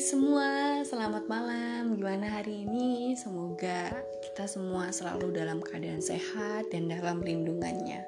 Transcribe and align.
semua, 0.00 0.80
selamat 0.80 1.28
malam. 1.28 1.92
Gimana 2.00 2.40
hari 2.40 2.64
ini? 2.64 3.12
Semoga 3.20 3.92
kita 4.24 4.48
semua 4.48 4.88
selalu 4.88 5.28
dalam 5.36 5.60
keadaan 5.60 6.00
sehat 6.00 6.72
dan 6.72 6.88
dalam 6.88 7.20
lindungannya. 7.20 8.00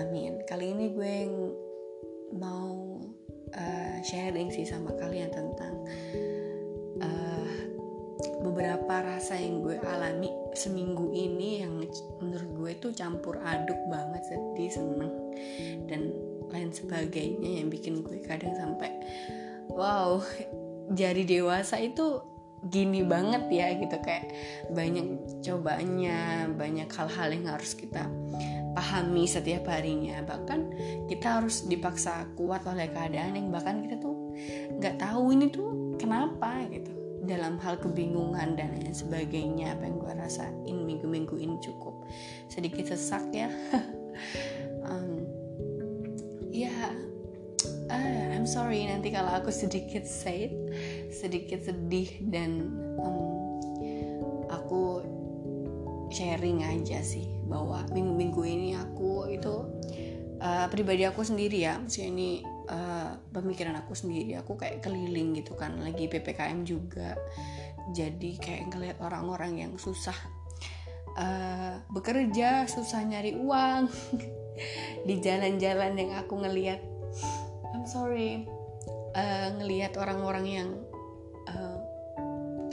Amin. 0.00 0.40
Kali 0.48 0.72
ini 0.72 0.88
gue 0.96 1.16
mau 2.32 2.96
uh, 3.52 3.96
sharing 4.00 4.48
sih 4.56 4.64
sama 4.64 4.96
kalian 4.96 5.28
tentang 5.28 5.84
uh, 7.04 7.48
beberapa 8.40 9.04
rasa 9.04 9.36
yang 9.36 9.60
gue 9.60 9.76
alami 9.84 10.32
seminggu 10.56 11.12
ini 11.12 11.60
yang 11.60 11.76
menurut 12.24 12.50
gue 12.56 12.70
itu 12.72 12.88
campur 12.96 13.36
aduk 13.44 13.78
banget 13.92 14.32
sedih, 14.32 14.72
seneng 14.72 15.12
dan 15.92 16.08
lain 16.48 16.72
sebagainya 16.72 17.60
yang 17.60 17.68
bikin 17.68 18.00
gue 18.00 18.16
kadang 18.24 18.56
sampai 18.56 18.88
wow 19.76 20.16
jadi 20.90 21.22
dewasa 21.22 21.78
itu 21.78 22.32
gini 22.66 23.02
banget 23.02 23.50
ya 23.50 23.74
gitu. 23.74 23.96
Kayak 24.02 24.34
banyak 24.70 25.06
cobaannya 25.42 26.18
banyak 26.54 26.88
hal-hal 26.90 27.28
yang 27.34 27.46
harus 27.50 27.74
kita 27.74 28.06
pahami 28.74 29.26
setiap 29.26 29.66
harinya. 29.70 30.22
Bahkan 30.22 30.60
kita 31.10 31.42
harus 31.42 31.66
dipaksa 31.66 32.26
kuat 32.38 32.66
oleh 32.66 32.90
keadaan 32.90 33.38
yang 33.38 33.48
bahkan 33.50 33.82
kita 33.82 33.98
tuh 33.98 34.34
nggak 34.78 34.98
tahu 34.98 35.34
ini 35.34 35.50
tuh 35.50 35.98
kenapa 35.98 36.66
gitu. 36.70 36.90
Dalam 37.22 37.54
hal 37.62 37.78
kebingungan 37.78 38.58
dan 38.58 38.74
lain 38.74 38.90
sebagainya 38.90 39.78
apa 39.78 39.86
yang 39.86 40.02
gue 40.02 40.10
rasain 40.18 40.78
minggu-minggu 40.82 41.38
ini 41.38 41.54
cukup 41.62 42.02
sedikit 42.50 42.90
sesak 42.90 43.30
ya. 43.30 43.50
Um, 44.82 45.24
ya 46.52 46.74
uh, 47.88 48.26
I'm 48.34 48.44
sorry 48.44 48.84
nanti 48.84 49.08
kalau 49.08 49.30
aku 49.32 49.48
sedikit 49.48 50.04
sad 50.04 50.52
sedikit 51.12 51.60
sedih 51.62 52.08
dan 52.26 52.72
um, 52.98 53.60
aku 54.48 55.04
sharing 56.12 56.64
aja 56.64 57.00
sih 57.00 57.24
bahwa 57.48 57.84
minggu-minggu 57.88 58.42
ini 58.44 58.76
aku 58.76 59.32
itu 59.32 59.64
uh, 60.40 60.66
pribadi 60.68 61.08
aku 61.08 61.24
sendiri 61.24 61.64
ya 61.64 61.80
maksudnya 61.80 62.08
ini 62.12 62.30
uh, 62.68 63.16
pemikiran 63.32 63.76
aku 63.80 63.96
sendiri 63.96 64.36
aku 64.36 64.60
kayak 64.60 64.84
keliling 64.84 65.32
gitu 65.36 65.56
kan 65.56 65.80
lagi 65.80 66.08
ppkm 66.08 66.64
juga. 66.68 67.16
Jadi 67.90 68.38
kayak 68.38 68.70
ngeliat 68.70 68.98
orang-orang 69.02 69.58
yang 69.66 69.72
susah 69.74 70.14
uh, 71.18 71.82
bekerja 71.90 72.68
susah 72.70 73.02
nyari 73.02 73.34
uang 73.36 73.90
di 75.08 75.14
jalan-jalan 75.18 75.98
yang 75.98 76.12
aku 76.20 76.38
ngeliat 76.38 76.80
I'm 77.72 77.88
sorry. 77.88 78.46
Uh, 79.12 79.52
ngelihat 79.60 80.00
orang-orang 80.00 80.46
yang 80.48 80.68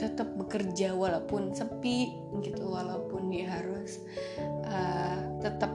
tetap 0.00 0.32
bekerja 0.32 0.96
walaupun 0.96 1.52
sepi 1.52 2.16
gitu 2.40 2.72
walaupun 2.72 3.28
dia 3.28 3.60
harus 3.60 4.00
uh, 4.64 5.20
tetap 5.44 5.68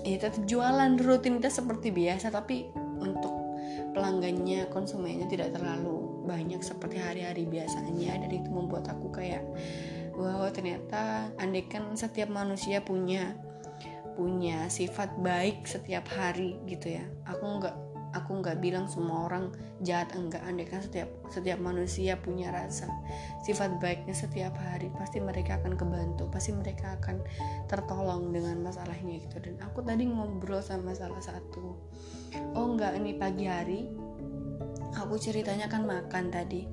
ya 0.00 0.16
tetap 0.16 0.48
jualan. 0.48 0.96
Rutinitas 0.96 1.60
seperti 1.60 1.92
biasa 1.92 2.32
tapi 2.32 2.72
untuk 2.96 3.36
pelanggannya 3.92 4.72
konsumennya 4.72 5.28
tidak 5.28 5.52
terlalu 5.52 6.24
banyak 6.24 6.64
seperti 6.64 6.96
hari-hari 6.96 7.44
biasanya. 7.44 8.24
Dan 8.24 8.32
itu 8.32 8.48
membuat 8.48 8.88
aku 8.88 9.12
kayak 9.12 9.44
wow 10.16 10.48
ternyata 10.48 11.28
andaikan 11.36 11.92
setiap 11.92 12.32
manusia 12.32 12.80
punya 12.80 13.36
punya 14.14 14.70
sifat 14.70 15.10
baik 15.20 15.66
setiap 15.68 16.08
hari 16.08 16.56
gitu 16.64 16.96
ya. 16.96 17.04
Aku 17.28 17.60
nggak 17.60 17.83
aku 18.14 18.40
nggak 18.40 18.62
bilang 18.62 18.86
semua 18.86 19.26
orang 19.26 19.50
jahat 19.82 20.14
enggak 20.14 20.40
andai 20.46 20.64
kan 20.70 20.80
setiap 20.80 21.10
setiap 21.28 21.58
manusia 21.58 22.14
punya 22.16 22.54
rasa. 22.54 22.86
Sifat 23.42 23.82
baiknya 23.82 24.14
setiap 24.14 24.54
hari 24.56 24.88
pasti 24.94 25.18
mereka 25.18 25.58
akan 25.58 25.74
kebantu 25.74 26.30
pasti 26.30 26.54
mereka 26.54 26.94
akan 27.02 27.20
tertolong 27.66 28.30
dengan 28.30 28.62
masalahnya 28.62 29.20
gitu. 29.20 29.42
Dan 29.42 29.58
aku 29.60 29.82
tadi 29.82 30.06
ngobrol 30.06 30.62
sama 30.62 30.94
salah 30.94 31.20
satu 31.20 31.74
oh 32.54 32.66
enggak 32.70 32.94
ini 32.98 33.12
pagi 33.18 33.44
hari 33.50 33.80
aku 34.94 35.18
ceritanya 35.18 35.66
kan 35.66 35.82
makan 35.84 36.30
tadi. 36.30 36.70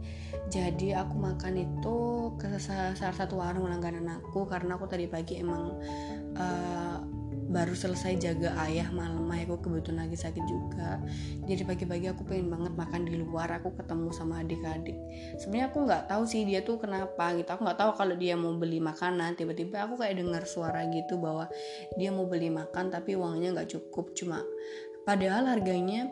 Jadi 0.48 0.94
aku 0.94 1.18
makan 1.18 1.54
itu 1.58 1.98
ke 2.38 2.48
salah 2.62 2.96
satu 2.96 3.42
warung 3.42 3.68
langganan 3.68 4.22
aku 4.22 4.46
karena 4.46 4.78
aku 4.78 4.86
tadi 4.86 5.10
pagi 5.10 5.42
emang 5.42 5.76
uh, 6.38 7.21
baru 7.52 7.76
selesai 7.76 8.16
jaga 8.18 8.56
ayah 8.64 8.88
malam 8.96 9.28
ayahku 9.28 9.60
kebetulan 9.60 10.08
lagi 10.08 10.16
sakit 10.16 10.44
juga. 10.48 11.04
Jadi 11.44 11.68
pagi-pagi 11.68 12.08
aku 12.08 12.24
pengen 12.24 12.48
banget 12.48 12.74
makan 12.80 13.04
di 13.04 13.20
luar 13.20 13.52
aku 13.60 13.76
ketemu 13.76 14.10
sama 14.16 14.40
adik-adik. 14.40 14.96
Sebenarnya 15.36 15.68
aku 15.68 15.78
nggak 15.84 16.04
tahu 16.08 16.24
sih 16.24 16.48
dia 16.48 16.64
tuh 16.64 16.80
kenapa 16.80 17.36
gitu. 17.36 17.52
Aku 17.52 17.68
nggak 17.68 17.80
tahu 17.80 17.92
kalau 18.00 18.16
dia 18.16 18.40
mau 18.40 18.56
beli 18.56 18.80
makanan. 18.80 19.36
Tiba-tiba 19.36 19.84
aku 19.84 20.00
kayak 20.00 20.24
dengar 20.24 20.48
suara 20.48 20.88
gitu 20.88 21.20
bahwa 21.20 21.52
dia 22.00 22.10
mau 22.16 22.24
beli 22.24 22.48
makan 22.48 22.88
tapi 22.88 23.20
uangnya 23.20 23.52
nggak 23.60 23.70
cukup. 23.76 24.16
Cuma 24.16 24.40
padahal 25.04 25.52
harganya 25.52 26.08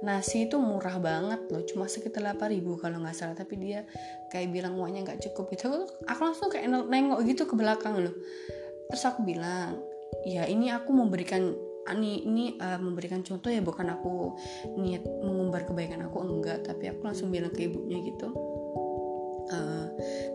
nasi 0.00 0.46
itu 0.46 0.62
murah 0.62 1.02
banget 1.02 1.50
loh. 1.50 1.66
Cuma 1.66 1.90
sekitar 1.90 2.22
8 2.22 2.54
ribu 2.54 2.78
kalau 2.78 3.02
nggak 3.02 3.18
salah. 3.18 3.34
Tapi 3.34 3.58
dia 3.58 3.82
kayak 4.30 4.54
bilang 4.54 4.78
uangnya 4.78 5.10
nggak 5.10 5.20
cukup 5.26 5.50
gitu. 5.50 5.74
Aku, 5.74 5.78
aku 6.06 6.20
langsung 6.22 6.48
kayak 6.54 6.70
nengok 6.70 7.18
gitu 7.26 7.50
ke 7.50 7.58
belakang 7.58 7.98
loh. 7.98 8.14
Terus 8.88 9.02
aku 9.10 9.26
bilang 9.26 9.93
ya 10.22 10.46
ini 10.46 10.70
aku 10.70 10.94
memberikan 10.94 11.50
ini 11.84 12.24
ini 12.24 12.44
uh, 12.56 12.80
memberikan 12.80 13.20
contoh 13.20 13.52
ya 13.52 13.60
bukan 13.60 13.92
aku 13.92 14.38
niat 14.80 15.04
mengumbar 15.20 15.68
kebaikan 15.68 16.06
aku 16.06 16.22
enggak. 16.22 16.64
Tapi 16.64 16.94
aku 16.94 17.04
langsung 17.04 17.28
bilang 17.28 17.52
ke 17.52 17.68
ibunya 17.68 18.00
gitu 18.00 18.32
uh, 19.50 19.86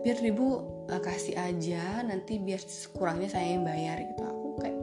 biar 0.02 0.18
ibu 0.22 0.46
uh, 0.86 1.00
kasih 1.02 1.34
aja 1.34 2.04
nanti 2.04 2.38
biar 2.38 2.62
kurangnya 2.94 3.30
saya 3.32 3.56
yang 3.56 3.64
bayar 3.66 3.98
gitu. 4.04 4.22
Aku 4.22 4.46
kayak 4.60 4.78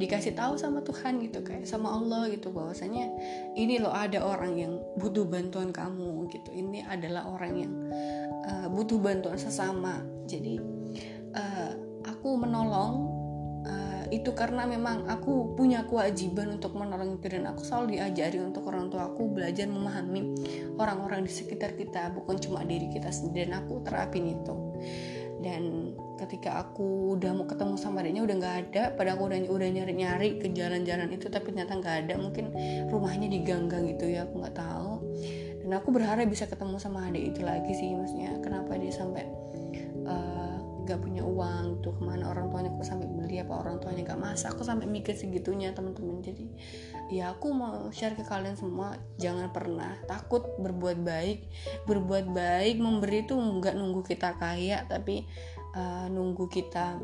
dikasih 0.00 0.32
tahu 0.34 0.54
sama 0.58 0.80
Tuhan 0.82 1.20
gitu 1.22 1.44
kayak 1.44 1.68
sama 1.68 1.92
Allah 1.92 2.30
gitu 2.32 2.50
bahwasanya 2.50 3.10
ini 3.54 3.78
loh 3.82 3.92
ada 3.92 4.22
orang 4.24 4.56
yang 4.58 4.72
butuh 4.98 5.26
bantuan 5.28 5.70
kamu 5.70 6.26
gitu. 6.32 6.50
Ini 6.54 6.88
adalah 6.88 7.28
orang 7.28 7.52
yang 7.54 7.72
uh, 8.46 8.66
butuh 8.72 8.98
bantuan 8.98 9.38
sesama. 9.38 10.02
Jadi 10.26 10.58
uh, 11.34 11.72
aku 12.06 12.38
menolong 12.38 13.07
itu 14.08 14.32
karena 14.32 14.64
memang 14.64 15.04
aku 15.04 15.52
punya 15.52 15.84
kewajiban 15.84 16.56
untuk 16.56 16.72
menolong 16.76 17.20
itu 17.20 17.26
dan 17.28 17.48
aku. 17.52 17.60
Selalu 17.64 18.00
diajari 18.00 18.40
untuk 18.40 18.64
orang 18.68 18.88
tua 18.88 19.12
aku 19.12 19.28
belajar 19.28 19.68
memahami 19.68 20.34
orang-orang 20.80 21.24
di 21.24 21.32
sekitar 21.32 21.76
kita 21.76 22.12
bukan 22.16 22.40
cuma 22.40 22.64
diri 22.64 22.88
kita 22.88 23.12
sendiri. 23.12 23.48
Dan 23.48 23.60
aku 23.64 23.84
terapin 23.84 24.24
itu. 24.32 24.56
Dan 25.38 25.94
ketika 26.18 26.66
aku 26.66 27.14
udah 27.14 27.30
mau 27.30 27.46
ketemu 27.46 27.74
sama 27.78 28.02
adiknya 28.02 28.22
udah 28.26 28.36
nggak 28.40 28.56
ada. 28.68 28.82
Pada 28.96 29.14
aku 29.14 29.30
udah 29.30 29.38
udah 29.46 29.68
nyari 29.70 29.94
nyari 29.94 30.28
ke 30.42 30.50
jalan-jalan 30.50 31.08
itu 31.14 31.26
tapi 31.28 31.52
ternyata 31.52 31.78
nggak 31.78 31.96
ada. 32.08 32.14
Mungkin 32.16 32.46
rumahnya 32.90 33.28
di 33.28 33.44
gang-gang 33.44 33.86
gitu 33.92 34.08
ya 34.08 34.24
aku 34.26 34.40
nggak 34.40 34.56
tahu. 34.56 34.92
Dan 35.62 35.70
aku 35.76 35.88
berharap 35.92 36.24
bisa 36.24 36.48
ketemu 36.48 36.80
sama 36.80 37.12
adik 37.12 37.36
itu 37.36 37.40
lagi 37.44 37.72
sih 37.76 37.92
maksudnya. 37.92 38.40
Kenapa 38.40 38.72
dia 38.80 38.88
sampai 38.88 39.28
uh, 40.08 40.37
gak 40.88 41.04
punya 41.04 41.20
uang 41.20 41.84
tuh 41.84 41.92
ke 41.92 42.00
mana 42.00 42.32
orang 42.32 42.48
tuanya 42.48 42.72
kok 42.72 42.88
sampai 42.88 43.04
beli 43.04 43.36
apa 43.44 43.52
orang 43.52 43.76
tuanya 43.76 44.08
gak 44.08 44.20
masak. 44.20 44.56
Aku 44.56 44.64
sampai 44.64 44.88
mikir 44.88 45.12
segitunya 45.12 45.76
teman-teman. 45.76 46.24
Jadi 46.24 46.48
ya 47.12 47.36
aku 47.36 47.52
mau 47.52 47.92
share 47.92 48.16
ke 48.16 48.24
kalian 48.24 48.56
semua 48.56 48.96
jangan 49.20 49.52
pernah 49.52 49.92
takut 50.08 50.48
berbuat 50.56 51.04
baik. 51.04 51.44
Berbuat 51.84 52.32
baik 52.32 52.80
memberi 52.80 53.28
tuh 53.28 53.36
nggak 53.36 53.76
nunggu 53.76 54.00
kita 54.00 54.40
kaya 54.40 54.88
tapi 54.88 55.28
uh, 55.76 56.08
nunggu 56.08 56.48
kita 56.48 56.96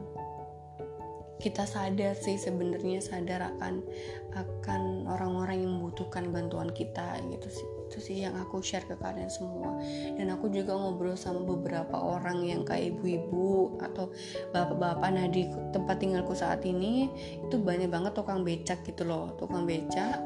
kita 1.44 1.68
sadar 1.68 2.16
sih 2.16 2.40
sebenarnya 2.40 3.04
sadar 3.04 3.52
akan 3.52 3.84
akan 4.32 5.04
orang-orang 5.04 5.60
yang 5.60 5.76
membutuhkan 5.76 6.32
bantuan 6.32 6.72
kita 6.72 7.20
gitu 7.28 7.48
sih 7.52 7.73
itu 7.94 8.02
sih 8.02 8.26
yang 8.26 8.34
aku 8.34 8.58
share 8.58 8.82
ke 8.90 8.98
kalian 8.98 9.30
semua. 9.30 9.78
Dan 10.18 10.34
aku 10.34 10.50
juga 10.50 10.74
ngobrol 10.74 11.14
sama 11.14 11.46
beberapa 11.46 11.94
orang 11.94 12.42
yang 12.42 12.66
kayak 12.66 12.98
ibu-ibu 12.98 13.78
atau 13.78 14.10
bapak-bapak. 14.50 15.14
Nah 15.14 15.30
di 15.30 15.46
tempat 15.70 16.02
tinggalku 16.02 16.34
saat 16.34 16.66
ini 16.66 17.06
itu 17.38 17.54
banyak 17.54 17.86
banget 17.86 18.18
tukang 18.18 18.42
becak 18.42 18.82
gitu 18.82 19.06
loh 19.06 19.30
tukang 19.38 19.62
becak. 19.62 20.18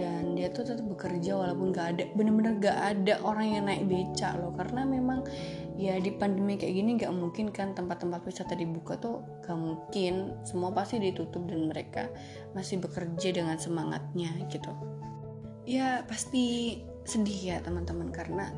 Dan 0.00 0.32
dia 0.32 0.48
tuh 0.48 0.64
tetap 0.64 0.88
bekerja 0.88 1.36
walaupun 1.36 1.76
gak 1.76 1.96
ada 1.96 2.04
bener-bener 2.16 2.56
gak 2.56 2.78
ada 2.96 3.20
orang 3.20 3.52
yang 3.52 3.64
naik 3.68 3.84
becak 3.84 4.32
loh. 4.40 4.56
Karena 4.56 4.88
memang 4.88 5.28
ya 5.76 6.00
di 6.00 6.08
pandemi 6.08 6.56
kayak 6.56 6.72
gini 6.72 6.90
gak 6.96 7.12
mungkin 7.12 7.52
kan 7.52 7.76
tempat-tempat 7.76 8.24
wisata 8.24 8.56
dibuka 8.56 8.96
tuh 8.96 9.20
gak 9.44 9.60
mungkin. 9.60 10.40
Semua 10.48 10.72
pasti 10.72 10.96
ditutup 11.04 11.44
dan 11.52 11.68
mereka 11.68 12.08
masih 12.56 12.80
bekerja 12.80 13.28
dengan 13.28 13.60
semangatnya 13.60 14.32
gitu. 14.48 14.72
Ya 15.64 16.04
pasti 16.04 16.76
sedih 17.04 17.54
ya 17.54 17.56
teman-teman. 17.60 18.10
Karena 18.10 18.48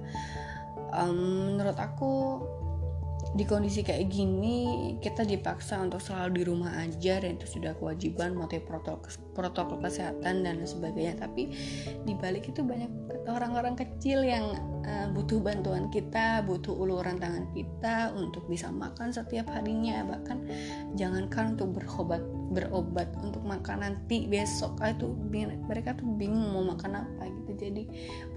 um, 0.95 1.55
menurut 1.55 1.79
aku 1.79 2.43
di 3.37 3.45
kondisi 3.45 3.83
kayak 3.83 4.09
gini 4.09 4.95
kita 5.03 5.27
dipaksa 5.27 5.83
untuk 5.83 5.99
selalu 6.01 6.41
di 6.41 6.43
rumah 6.47 6.73
aja 6.79 7.21
dan 7.21 7.37
itu 7.37 7.59
sudah 7.59 7.77
kewajiban 7.77 8.33
motif 8.33 8.65
protokol 8.65 9.13
protokol 9.37 9.83
kesehatan 9.83 10.47
dan 10.47 10.63
sebagainya. 10.65 11.21
Tapi 11.21 11.53
di 12.07 12.15
balik 12.17 12.49
itu 12.49 12.65
banyak 12.65 12.89
orang-orang 13.29 13.75
kecil 13.75 14.23
yang 14.25 14.57
uh, 14.87 15.11
butuh 15.13 15.43
bantuan 15.43 15.91
kita 15.91 16.41
butuh 16.47 16.73
uluran 16.73 17.19
tangan 17.19 17.51
kita 17.53 18.15
untuk 18.15 18.47
bisa 18.47 18.71
makan 18.73 19.13
setiap 19.13 19.51
harinya. 19.53 20.07
Bahkan 20.07 20.39
jangankan 20.97 21.59
untuk 21.59 21.77
berobat 21.77 22.23
berobat 22.57 23.13
untuk 23.21 23.45
makan 23.45 23.85
nanti 23.85 24.25
besok. 24.25 24.81
Ah, 24.81 24.97
itu 24.97 25.13
mereka 25.69 25.93
tuh 25.93 26.09
bingung 26.17 26.57
mau 26.57 26.65
makan 26.65 27.05
apa 27.05 27.29
gitu. 27.29 27.69
Jadi 27.69 27.85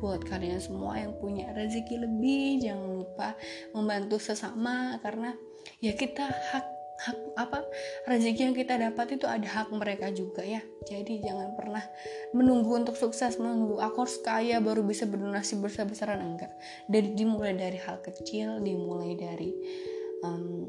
buat 0.04 0.28
kalian 0.28 0.60
semua 0.60 1.00
yang 1.00 1.16
punya 1.24 1.48
rezeki 1.56 2.04
lebih 2.04 2.60
jangan 2.60 3.00
lupa 3.00 3.40
membantu 3.72 4.20
sesama. 4.20 5.00
Karena 5.00 5.32
ya 5.80 5.96
kita 5.96 6.28
hak 6.28 6.66
hak 7.00 7.16
apa 7.40 7.64
rezeki 8.12 8.52
yang 8.52 8.56
kita 8.60 8.76
dapat 8.76 9.16
itu 9.16 9.24
ada 9.24 9.48
hak 9.48 9.72
mereka 9.72 10.12
juga 10.12 10.44
ya. 10.44 10.60
Jadi 10.84 11.24
jangan 11.24 11.56
pernah 11.56 11.84
menunggu 12.36 12.76
untuk 12.76 13.00
sukses 13.00 13.40
menunggu 13.40 13.80
aku 13.80 14.04
harus 14.04 14.20
kaya 14.20 14.60
baru 14.60 14.84
bisa 14.84 15.08
berdonasi 15.08 15.64
besar-besaran. 15.64 16.20
Enggak. 16.20 16.52
Dari 16.92 17.16
dimulai 17.16 17.56
dari 17.56 17.80
hal 17.80 18.04
kecil 18.04 18.60
dimulai 18.60 19.16
dari 19.16 19.56
um, 20.28 20.68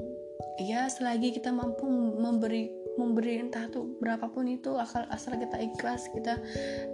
ya 0.62 0.86
selagi 0.86 1.34
kita 1.34 1.50
mampu 1.50 1.88
memberi 2.20 2.79
memberi 3.00 3.40
entah 3.40 3.66
tuh 3.72 3.96
berapapun 3.96 4.44
itu 4.52 4.76
asal 4.76 5.08
asal 5.08 5.32
kita 5.40 5.56
ikhlas 5.56 6.12
kita 6.12 6.36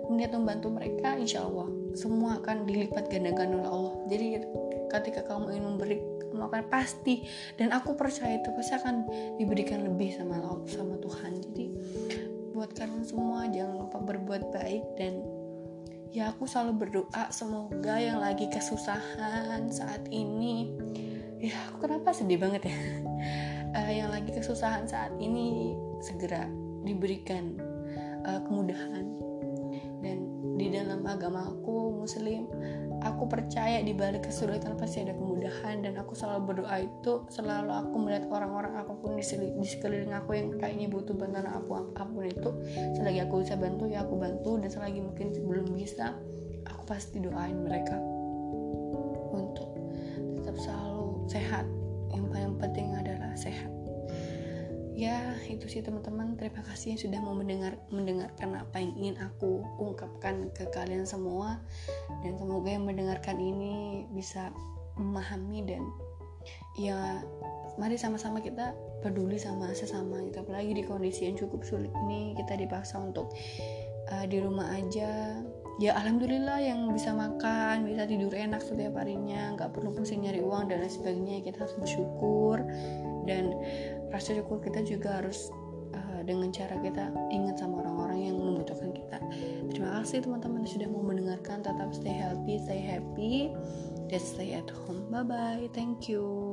niat 0.07 0.31
membantu 0.31 0.71
mereka 0.71 1.19
insya 1.19 1.43
Allah 1.43 1.67
semua 1.99 2.39
akan 2.39 2.69
dilipat 2.69 3.09
gandakan 3.09 3.59
oleh 3.59 3.69
Allah. 3.69 3.95
Jadi 4.07 4.27
ketika 4.93 5.21
kamu 5.27 5.57
ingin 5.57 5.65
memberi 5.65 5.97
kamu 6.31 6.53
akan 6.53 6.65
pasti 6.69 7.25
dan 7.57 7.73
aku 7.73 7.97
percaya 7.97 8.37
itu 8.39 8.53
pasti 8.53 8.77
akan 8.77 9.09
diberikan 9.41 9.83
lebih 9.83 10.13
sama 10.15 10.39
Allah 10.39 10.63
sama 10.69 10.95
Tuhan. 11.01 11.33
Jadi 11.51 11.67
buat 12.53 12.71
kalian 12.77 13.05
semua 13.05 13.49
jangan 13.49 13.89
lupa 13.89 13.99
berbuat 14.01 14.53
baik 14.53 14.85
dan 15.01 15.25
ya 16.13 16.33
aku 16.33 16.45
selalu 16.49 16.87
berdoa 16.87 17.25
semoga 17.33 17.97
yang 17.97 18.21
lagi 18.21 18.47
kesusahan 18.53 19.73
saat 19.73 20.05
ini. 20.13 20.71
Ya 21.41 21.57
aku 21.69 21.89
kenapa 21.89 22.17
sedih 22.17 22.41
banget 22.41 22.69
ya 22.69 22.77
uh, 23.77 23.93
yang 23.93 24.09
lagi 24.09 24.33
kesusahan 24.33 24.89
saat 24.89 25.13
ini 25.21 25.77
segera 26.01 26.49
diberikan 26.83 27.61
uh, 28.25 28.41
kemudahan. 28.49 29.05
Dan 30.01 30.29
di 30.57 30.73
dalam 30.73 31.05
agama 31.05 31.53
aku 31.53 32.05
muslim 32.05 32.49
aku 33.05 33.29
percaya 33.29 33.83
di 33.85 33.93
balik 33.93 34.25
kesulitan 34.25 34.79
pasti 34.81 35.05
ada 35.05 35.13
kemudahan. 35.13 35.85
Dan 35.85 36.01
aku 36.01 36.17
selalu 36.17 36.55
berdoa 36.55 36.77
itu 36.81 37.29
selalu 37.29 37.71
aku 37.73 37.95
melihat 38.01 38.25
orang-orang 38.33 38.81
apa 38.81 38.93
pun 38.97 39.19
di, 39.19 39.25
di 39.37 39.69
sekeliling 39.69 40.17
aku 40.17 40.37
yang 40.37 40.49
kayaknya 40.57 40.89
butuh 40.89 41.13
bantuan 41.13 41.49
apa 41.49 41.93
apa 41.93 42.09
pun 42.09 42.25
itu 42.25 42.51
selagi 42.97 43.21
aku 43.29 43.45
bisa 43.45 43.55
bantu 43.61 43.85
ya 43.91 44.07
aku 44.07 44.15
bantu. 44.17 44.57
Dan 44.57 44.73
selagi 44.73 45.01
mungkin 45.05 45.37
belum 45.37 45.69
bisa 45.77 46.17
aku 46.65 46.83
pasti 46.89 47.21
doain 47.21 47.61
mereka 47.61 47.99
untuk 49.37 49.69
tetap 50.39 50.57
selalu 50.57 51.27
sehat 51.27 51.67
yang 52.17 52.27
paling 52.33 52.57
penting 52.57 52.97
adalah 52.97 53.37
sehat. 53.37 53.69
Ya 54.97 55.37
itu 55.45 55.69
sih 55.69 55.85
teman-teman. 55.85 56.41
Terima 56.41 56.65
kasih 56.65 56.97
yang 56.97 57.01
sudah 57.05 57.21
mau 57.21 57.37
mendengar 57.37 57.77
mendengarkan 57.93 58.57
apa 58.57 58.81
yang 58.81 58.97
ingin 58.97 59.17
aku 59.21 59.61
ungkapkan 59.77 60.49
ke 60.57 60.65
kalian 60.73 61.05
semua. 61.05 61.61
Dan 62.25 62.41
semoga 62.41 62.73
yang 62.73 62.89
mendengarkan 62.89 63.37
ini 63.37 64.09
bisa 64.17 64.49
memahami 64.97 65.69
dan 65.69 65.85
ya 66.81 67.21
mari 67.77 68.01
sama-sama 68.01 68.41
kita 68.41 68.73
peduli 69.05 69.37
sama 69.37 69.69
sesama. 69.77 70.25
Gitu. 70.25 70.41
Apalagi 70.41 70.73
di 70.73 70.83
kondisi 70.89 71.29
yang 71.29 71.37
cukup 71.37 71.61
sulit 71.69 71.93
ini 72.09 72.33
kita 72.33 72.57
dipaksa 72.57 72.97
untuk 72.97 73.37
uh, 74.09 74.25
di 74.25 74.41
rumah 74.41 74.73
aja 74.73 75.45
ya 75.77 75.93
alhamdulillah 75.93 76.57
yang 76.61 76.89
bisa 76.93 77.13
makan 77.13 77.85
bisa 77.85 78.09
tidur 78.09 78.33
enak 78.33 78.65
setiap 78.65 78.97
harinya 78.97 79.53
nggak 79.53 79.77
perlu 79.77 79.93
pusing 79.93 80.25
nyari 80.25 80.41
uang 80.41 80.73
dan 80.73 80.81
lain 80.81 80.93
sebagainya 80.93 81.45
kita 81.45 81.65
harus 81.65 81.77
bersyukur. 81.77 82.65
Dan 83.27 83.59
rasa 84.15 84.39
syukur 84.39 84.63
kita 84.63 84.87
juga 84.87 85.19
harus 85.19 85.51
uh, 85.93 86.23
dengan 86.23 86.55
cara 86.55 86.79
kita 86.79 87.11
ingat 87.35 87.59
sama 87.59 87.83
orang-orang 87.83 88.31
yang 88.31 88.37
membutuhkan 88.39 88.95
kita. 88.95 89.19
Terima 89.75 90.01
kasih 90.01 90.23
teman-teman 90.23 90.63
sudah 90.63 90.87
mau 90.87 91.03
mendengarkan. 91.03 91.67
Tetap 91.67 91.91
stay 91.91 92.15
healthy 92.15 92.63
stay 92.63 92.81
happy 92.81 93.51
dan 94.07 94.23
stay 94.23 94.55
at 94.55 94.71
home. 94.71 95.11
Bye 95.11 95.27
bye 95.27 95.67
thank 95.75 96.07
you 96.07 96.46